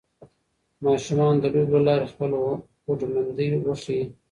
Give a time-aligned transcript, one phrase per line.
[0.85, 2.37] ماشومان د لوبو له لارې خپله
[2.85, 4.03] هوډمندۍ وښيي